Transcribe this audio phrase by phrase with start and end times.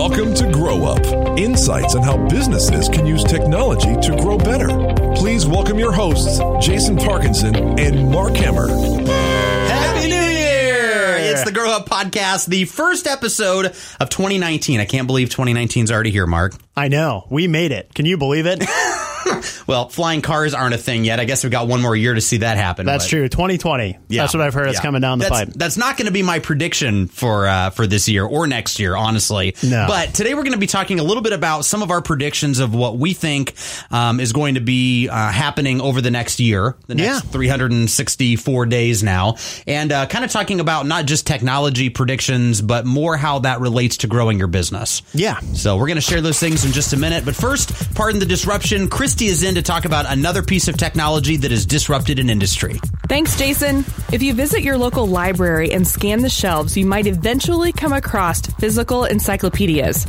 [0.00, 4.68] Welcome to Grow Up Insights on how businesses can use technology to grow better.
[5.14, 8.68] Please welcome your hosts, Jason Parkinson and Mark Hammer.
[8.68, 11.16] Happy New Year!
[11.18, 13.66] It's the Grow Up Podcast, the first episode
[14.00, 14.80] of 2019.
[14.80, 16.54] I can't believe 2019 is already here, Mark.
[16.74, 17.26] I know.
[17.28, 17.92] We made it.
[17.92, 18.64] Can you believe it?
[19.70, 21.20] well, flying cars aren't a thing yet.
[21.20, 22.84] I guess we've got one more year to see that happen.
[22.86, 23.28] That's but- true.
[23.28, 23.96] 2020.
[24.08, 24.22] Yeah.
[24.22, 24.68] That's what I've heard.
[24.68, 24.82] It's Yeah.
[24.82, 25.48] coming down the that's, pipe.
[25.54, 28.96] That's not going to be my prediction for uh, for this year or next year,
[28.96, 29.54] honestly.
[29.62, 29.86] No.
[29.88, 32.58] But today we're going to be talking a little bit about some of our predictions
[32.58, 33.54] of what we think
[33.92, 37.30] um, is going to be uh, happening over the next year, the next Yeah.
[37.30, 43.16] 364 days now, and uh, kind of talking about not just technology predictions, but more
[43.16, 45.02] how that relates to growing your business.
[45.14, 45.38] Yeah.
[45.54, 47.24] So we're going to share those things in just a minute.
[47.24, 48.88] But first, pardon the disruption.
[48.88, 52.80] Christy is in to talk about another piece of technology that has disrupted an industry.
[53.08, 53.84] Thanks, Jason.
[54.12, 58.40] If you visit your local library and scan the shelves, you might eventually come across
[58.40, 60.06] physical encyclopedias.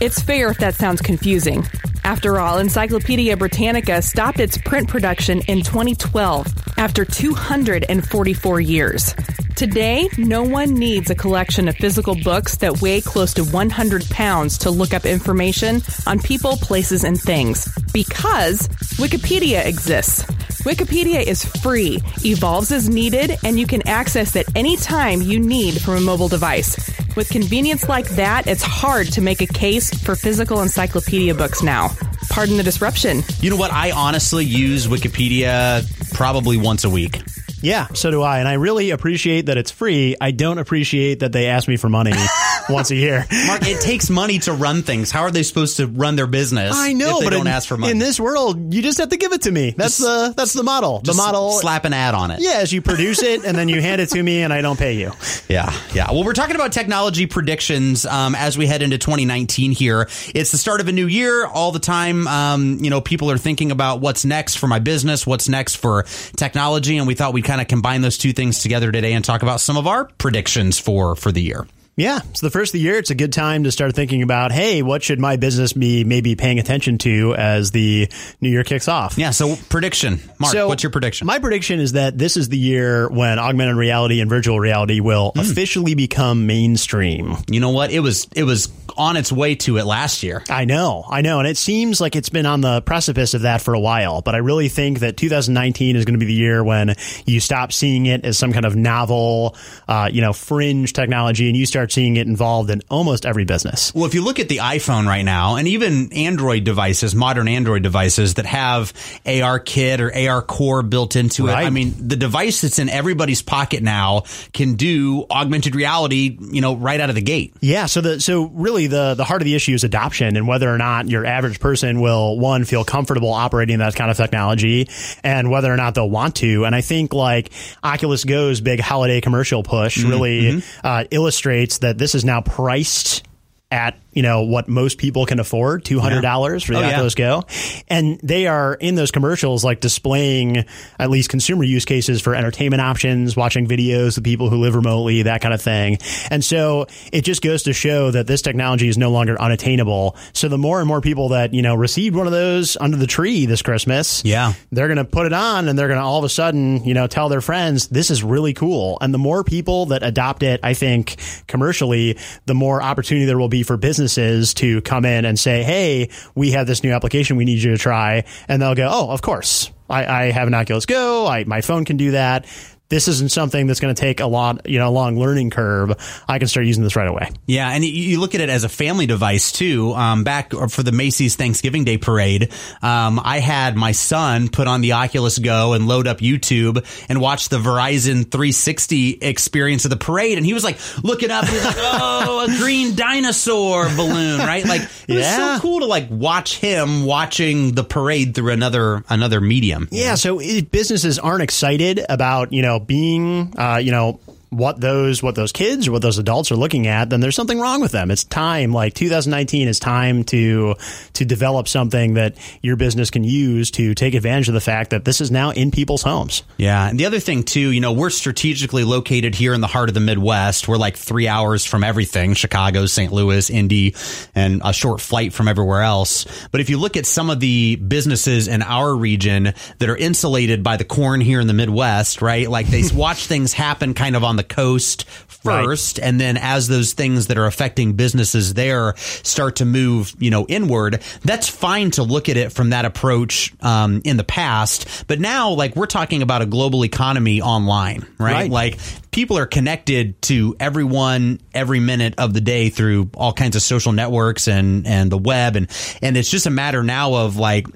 [0.00, 1.64] It's fair if that sounds confusing.
[2.04, 6.46] After all, Encyclopedia Britannica stopped its print production in 2012
[6.78, 9.14] after 244 years.
[9.56, 14.56] Today, no one needs a collection of physical books that weigh close to 100 pounds
[14.58, 17.68] to look up information on people, places, and things.
[17.98, 18.68] Because
[19.02, 20.22] Wikipedia exists.
[20.62, 25.96] Wikipedia is free, evolves as needed, and you can access it anytime you need from
[25.96, 26.76] a mobile device.
[27.16, 31.90] With convenience like that, it's hard to make a case for physical encyclopedia books now.
[32.30, 33.24] Pardon the disruption.
[33.40, 33.72] You know what?
[33.72, 35.82] I honestly use Wikipedia
[36.12, 37.20] probably once a week.
[37.62, 38.38] Yeah, so do I.
[38.38, 40.16] And I really appreciate that it's free.
[40.20, 42.12] I don't appreciate that they ask me for money
[42.68, 43.26] once a year.
[43.46, 45.10] Mark, it takes money to run things.
[45.10, 46.72] How are they supposed to run their business?
[46.74, 47.90] I know, if they but don't in, ask for money.
[47.92, 49.74] in this world, you just have to give it to me.
[49.76, 51.00] That's Just- the that's the model.
[51.00, 51.52] The model.
[51.52, 52.40] slap an ad on it.
[52.40, 54.78] Yeah, as you produce it and then you hand it to me and I don't
[54.78, 55.12] pay you.
[55.48, 56.10] Yeah, yeah.
[56.12, 60.02] Well, we're talking about technology predictions um, as we head into 2019 here.
[60.34, 61.46] It's the start of a new year.
[61.46, 65.26] All the time, um, you know, people are thinking about what's next for my business,
[65.26, 66.02] what's next for
[66.36, 69.42] technology, and we thought we'd kind of combine those two things together today and talk
[69.42, 71.66] about some of our predictions for for the year.
[71.96, 72.96] Yeah, so the first of the year.
[72.96, 76.36] It's a good time to start thinking about, hey, what should my business be maybe
[76.36, 78.08] paying attention to as the
[78.40, 79.18] new year kicks off?
[79.18, 79.30] Yeah.
[79.32, 80.52] So prediction, Mark.
[80.52, 81.26] So, what's your prediction?
[81.26, 85.32] My prediction is that this is the year when augmented reality and virtual reality will
[85.34, 85.40] Hmm.
[85.40, 87.34] officially become mainstream.
[87.50, 87.90] you know what?
[87.90, 90.42] It was it was on its way to it last year.
[90.50, 93.62] I know, I know, and it seems like it's been on the precipice of that
[93.62, 94.20] for a while.
[94.20, 96.94] But I really think that 2019 is going to be the year when
[97.24, 99.56] you stop seeing it as some kind of novel,
[99.86, 103.94] uh, you know, fringe technology, and you start seeing it involved in almost every business.
[103.94, 107.82] Well, if you look at the iPhone right now, and even Android devices, modern Android
[107.82, 108.92] devices that have
[109.24, 113.42] AR Kit or AR Core built into it, I mean, the device that's in everybody's
[113.42, 117.54] pocket now can do augmented reality, you know, right out of the gate.
[117.60, 120.72] Yeah, so the so really the the heart of the issue is adoption and whether
[120.72, 124.88] or not your average person will one feel comfortable operating that kind of technology
[125.22, 126.64] and whether or not they'll want to.
[126.64, 127.50] And I think like
[127.82, 133.24] Oculus Go's big holiday commercial push really uh, illustrates that this is now priced
[133.70, 137.08] at you know what most people can afford two hundred dollars for the Oh, yeah.
[137.14, 137.44] Go,
[137.88, 140.64] and they are in those commercials like displaying
[140.98, 145.22] at least consumer use cases for entertainment options, watching videos of people who live remotely,
[145.22, 145.98] that kind of thing.
[146.30, 150.16] And so it just goes to show that this technology is no longer unattainable.
[150.32, 153.06] So the more and more people that you know received one of those under the
[153.06, 154.52] tree this Christmas, Yeah.
[154.72, 156.94] they're going to put it on and they're going to all of a sudden, you
[156.94, 158.98] know, tell their friends, this is really cool.
[159.00, 163.48] And the more people that adopt it, I think commercially, the more opportunity there will
[163.48, 163.76] be for
[164.08, 167.72] businesses to come in and say, Hey, we have this new application we need you
[167.72, 168.24] to try.
[168.48, 169.70] And they'll go, Oh, of course.
[169.90, 171.26] I, I have an Oculus Go.
[171.26, 172.46] I, my phone can do that.
[172.90, 175.92] This isn't something that's going to take a lot, you know, a long learning curve.
[176.26, 177.28] I can start using this right away.
[177.46, 179.92] Yeah, and you- look at it as a family device too.
[179.94, 182.50] Um, back for the Macy's Thanksgiving Day parade,
[182.82, 187.20] um, I had my son put on the Oculus Go and load up YouTube and
[187.20, 191.52] watch the Verizon 360 experience of the parade, and he was like looking up and
[191.52, 194.64] he's like, "Oh, a green dinosaur balloon!" Right?
[194.64, 195.56] Like it was Yeah.
[195.56, 199.88] so cool to like watch him watching the parade through another another medium.
[199.90, 200.38] Yeah, so
[200.70, 204.20] businesses aren't excited about you know being uh, you know
[204.50, 207.60] what those what those kids or what those adults are looking at, then there's something
[207.60, 208.10] wrong with them.
[208.10, 210.74] It's time, like 2019 is time to
[211.14, 215.04] to develop something that your business can use to take advantage of the fact that
[215.04, 216.42] this is now in people's homes.
[216.56, 216.88] Yeah.
[216.88, 219.94] And the other thing, too, you know, we're strategically located here in the heart of
[219.94, 220.68] the Midwest.
[220.68, 223.12] We're like three hours from everything Chicago, St.
[223.12, 223.94] Louis, Indy,
[224.34, 226.26] and a short flight from everywhere else.
[226.50, 230.62] But if you look at some of the businesses in our region that are insulated
[230.62, 232.48] by the corn here in the Midwest, right?
[232.48, 235.04] Like they watch things happen kind of on the coast
[235.42, 240.30] first, and then as those things that are affecting businesses there start to move, you
[240.30, 245.04] know, inward, that's fine to look at it from that approach um, in the past.
[245.06, 248.32] But now, like we're talking about a global economy online, right?
[248.32, 248.50] Right.
[248.50, 248.78] Like
[249.10, 253.92] people are connected to everyone every minute of the day through all kinds of social
[253.92, 255.68] networks and and the web, and
[256.02, 257.66] and it's just a matter now of like,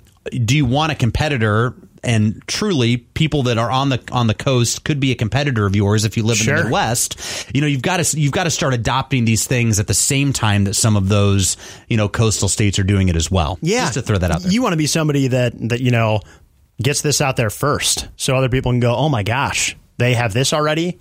[0.44, 1.74] do you want a competitor?
[2.04, 5.76] And truly, people that are on the on the coast could be a competitor of
[5.76, 7.46] yours if you live in the Midwest.
[7.54, 10.32] You know, you've got to you've got to start adopting these things at the same
[10.32, 11.56] time that some of those
[11.88, 13.58] you know coastal states are doing it as well.
[13.62, 14.50] Yeah, just to throw that out there.
[14.50, 16.20] You want to be somebody that that you know
[16.82, 20.32] gets this out there first, so other people can go, "Oh my gosh, they have
[20.32, 20.98] this already."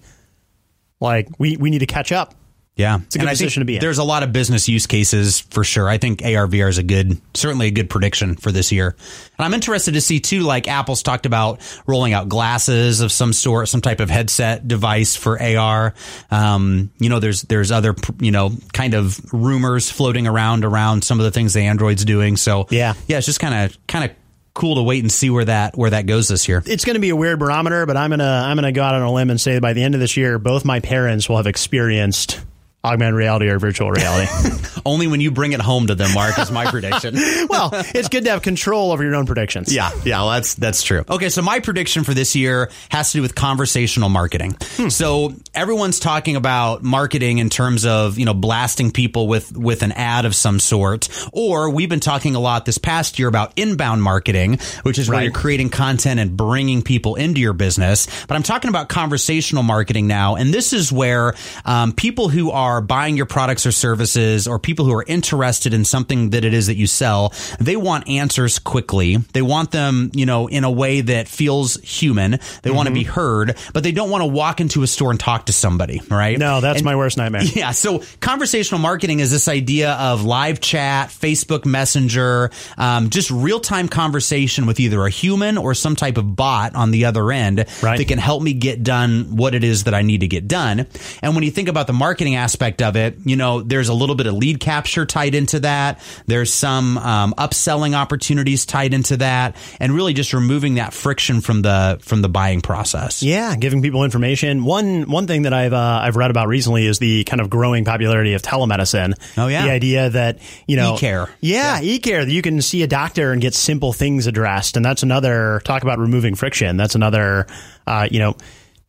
[1.00, 2.36] Like we we need to catch up.
[2.78, 3.82] Yeah, It's a good I think position to be in.
[3.82, 5.90] There's a lot of business use cases for sure.
[5.90, 8.96] I think ARVR is a good, certainly a good prediction for this year.
[9.38, 13.34] And I'm interested to see too, like Apple's talked about rolling out glasses of some
[13.34, 15.94] sort, some type of headset device for AR.
[16.32, 21.20] Um, you know, there's there's other you know kind of rumors floating around around some
[21.20, 22.38] of the things the Android's doing.
[22.38, 22.94] So Yeah.
[23.08, 24.16] yeah, it's just kind of kind of
[24.54, 26.64] cool to wait and see where that where that goes this year.
[26.66, 29.02] It's going to be a weird barometer, but I'm gonna I'm gonna go out on
[29.02, 31.48] a limb and say by the end of this year, both my parents will have
[31.48, 32.40] experienced
[32.84, 34.32] augmented reality or virtual reality.
[34.86, 37.16] Only when you bring it home to them, Mark, is my prediction.
[37.50, 39.74] well, it's good to have control over your own predictions.
[39.74, 41.04] Yeah, yeah, well, that's that's true.
[41.08, 44.58] Okay, so my prediction for this year has to do with conversational marketing.
[44.90, 49.92] So everyone's talking about marketing in terms of you know blasting people with with an
[49.92, 54.02] ad of some sort, or we've been talking a lot this past year about inbound
[54.02, 58.08] marketing, which is where you're creating content and bringing people into your business.
[58.26, 61.36] But I'm talking about conversational marketing now, and this is where
[61.66, 65.84] um, people who are buying your products or services, or people who are interested in
[65.84, 69.18] something that it is that you sell, they want answers quickly.
[69.34, 72.40] They want them, you know, in a way that feels human.
[72.62, 75.20] They want to be heard, but they don't want to walk into a store and
[75.20, 76.38] talk to somebody, right?
[76.38, 77.42] No, that's And- my worst nightmare.
[77.56, 77.72] yeah.
[77.72, 83.88] So conversational marketing is this idea of live chat, Facebook Messenger, um, just real time
[83.88, 87.98] conversation with either a human or some type of bot on the other end Right.
[87.98, 90.86] that can help me get done what it is that I need to get done.
[91.24, 94.16] And when you think about the marketing aspect of it, you know, there's a little
[94.16, 96.00] bit of lead capture tied into that.
[96.28, 101.62] There's some um, upselling opportunities tied into that, and really just removing that friction from
[101.64, 103.24] the from the buying process.
[103.24, 104.64] Yeah, giving people information.
[104.64, 107.86] One one thing that I've uh, I've read about recently is the kind of growing
[107.86, 109.16] popularity of telemedicine.
[109.38, 109.66] Oh, yeah.
[109.66, 111.30] the idea that you know E-care.
[111.40, 115.62] Yeah, e-care you can see a doctor and get simple things addressed, and that's another
[115.66, 116.78] talk about removing friction.
[116.78, 117.48] That's another
[117.88, 118.36] uh, you know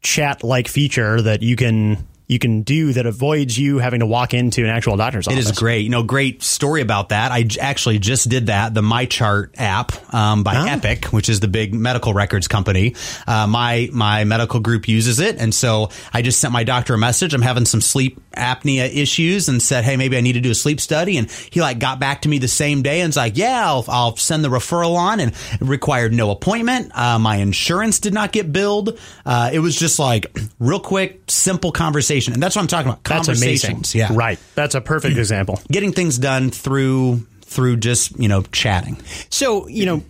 [0.03, 4.33] chat like feature that you can you can do that avoids you having to walk
[4.33, 5.47] into an actual doctor's It office.
[5.47, 5.81] It is great.
[5.81, 7.31] You know, great story about that.
[7.31, 8.75] I j- actually just did that.
[8.75, 10.63] The MyChart app um, by.
[10.63, 12.95] Epic, which is the big medical records company.
[13.27, 16.99] Uh, my my medical group uses it, and so I just sent my doctor a
[16.99, 17.35] message.
[17.35, 20.55] I'm having some sleep apnea issues, and said, "Hey, maybe I need to do a
[20.55, 23.37] sleep study." And he like got back to me the same day and was like,
[23.37, 26.97] "Yeah, I'll, I'll send the referral on." And it required no appointment.
[26.97, 28.99] Uh, my insurance did not get billed.
[29.27, 33.05] Uh, it was just like real quick, simple conversation, and that's what I'm talking about.
[33.05, 33.85] That's amazing.
[33.93, 34.39] Yeah, right.
[34.55, 35.61] That's a perfect example.
[35.71, 38.97] getting things done through through just you know chatting.
[39.31, 40.03] So, you know,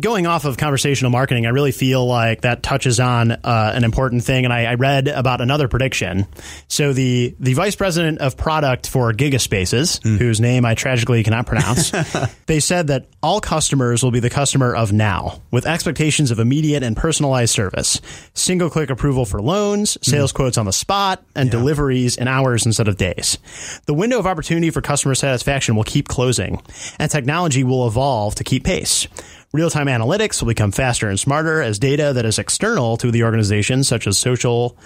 [0.00, 4.24] going off of conversational marketing, I really feel like that touches on uh, an important
[4.24, 4.44] thing.
[4.44, 6.26] And I, I read about another prediction.
[6.68, 11.90] So the the vice president of product for Gigaspaces, whose name I tragically cannot pronounce,
[12.46, 16.82] they said that all customers will be the customer of now, with expectations of immediate
[16.82, 18.00] and personalized service,
[18.34, 22.88] single click approval for loans, sales quotes on the spot, and deliveries in hours instead
[22.88, 23.38] of days.
[23.86, 26.62] The window of opportunity for customer satisfaction will keep closing,
[26.98, 29.06] and technology will evolve to keep pace.
[29.52, 33.24] Real time analytics will become faster and smarter as data that is external to the
[33.24, 34.78] organization, such as social,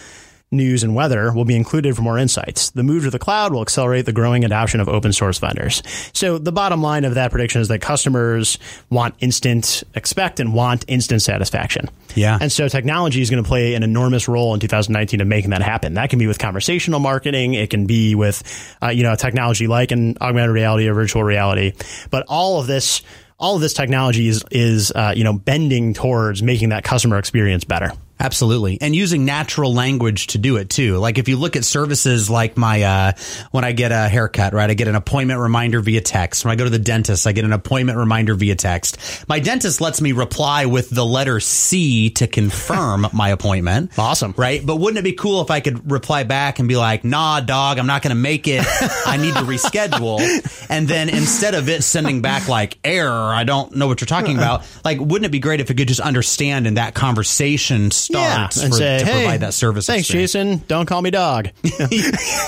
[0.50, 2.70] news, and weather, will be included for more insights.
[2.70, 5.84] The move to the cloud will accelerate the growing adoption of open source vendors.
[6.12, 8.58] So the bottom line of that prediction is that customers
[8.90, 11.88] want instant, expect and want instant satisfaction.
[12.16, 12.36] Yeah.
[12.40, 15.62] And so technology is going to play an enormous role in 2019 of making that
[15.62, 15.94] happen.
[15.94, 17.54] That can be with conversational marketing.
[17.54, 18.42] It can be with,
[18.82, 21.72] uh, you know, technology like an augmented reality or virtual reality.
[22.10, 23.02] But all of this,
[23.38, 27.64] all of this technology is, is uh, you know, bending towards making that customer experience
[27.64, 27.92] better.
[28.18, 28.78] Absolutely.
[28.80, 30.96] And using natural language to do it too.
[30.98, 33.12] Like if you look at services like my, uh,
[33.50, 36.44] when I get a haircut, right, I get an appointment reminder via text.
[36.44, 38.98] When I go to the dentist, I get an appointment reminder via text.
[39.28, 43.98] My dentist lets me reply with the letter C to confirm my appointment.
[43.98, 44.34] Awesome.
[44.36, 44.64] Right.
[44.64, 47.78] But wouldn't it be cool if I could reply back and be like, nah, dog,
[47.78, 48.64] I'm not going to make it.
[49.06, 50.16] I need to reschedule.
[50.68, 54.36] And then instead of it sending back like error, I don't know what you're talking
[54.36, 54.66] about.
[54.84, 58.72] Like, wouldn't it be great if it could just understand in that conversation starts and
[58.72, 59.86] for, say, to hey, provide that service.
[59.86, 60.32] Thanks, experience.
[60.32, 60.64] Jason.
[60.68, 61.50] Don't call me dog.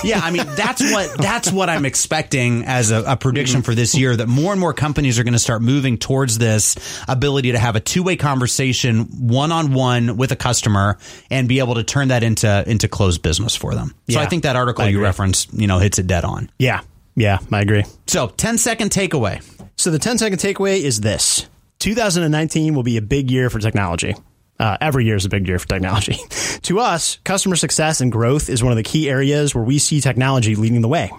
[0.03, 3.65] yeah, I mean that's what that's what I'm expecting as a, a prediction mm-hmm.
[3.65, 4.15] for this year.
[4.15, 6.75] That more and more companies are going to start moving towards this
[7.07, 10.97] ability to have a two way conversation, one on one with a customer,
[11.29, 13.89] and be able to turn that into into closed business for them.
[14.09, 16.49] So Yeah, I think that article you referenced, you know, hits it dead on.
[16.57, 16.81] yeah,
[17.15, 17.83] yeah, I agree.
[18.07, 19.43] So 10 second takeaway.
[19.75, 21.47] So the 10 second takeaway is this
[21.79, 24.15] 2019 will be a big year for technology.
[24.59, 26.17] Uh, every year is a big year for technology.
[26.63, 30.01] to us, customer success and growth is one of the key areas where we see
[30.01, 31.11] technology leading the way.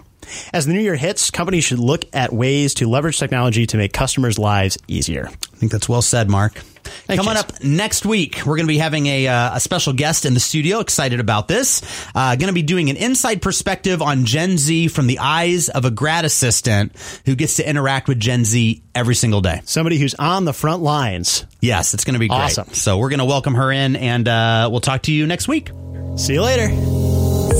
[0.52, 3.92] As the new year hits, companies should look at ways to leverage technology to make
[3.92, 5.26] customers' lives easier.
[5.28, 6.60] I think that's well said, Mark.
[7.08, 10.34] Coming up next week, we're going to be having a, uh, a special guest in
[10.34, 10.80] the studio.
[10.80, 11.82] Excited about this.
[12.14, 15.84] Uh, going to be doing an inside perspective on Gen Z from the eyes of
[15.84, 16.92] a grad assistant
[17.26, 19.60] who gets to interact with Gen Z every single day.
[19.64, 21.46] Somebody who's on the front lines.
[21.60, 22.38] Yes, it's going to be great.
[22.38, 22.68] Awesome.
[22.74, 25.70] So we're going to welcome her in, and uh, we'll talk to you next week.
[26.16, 26.99] See you later.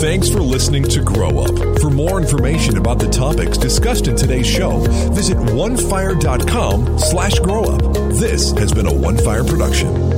[0.01, 1.79] Thanks for listening to Grow Up.
[1.79, 4.79] For more information about the topics discussed in today's show,
[5.13, 7.83] visit onefire.com slash grow up.
[8.15, 10.10] This has been a One Fire production.